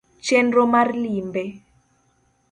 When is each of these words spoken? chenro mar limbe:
chenro 0.25 0.63
mar 0.73 0.87
limbe: 1.03 1.43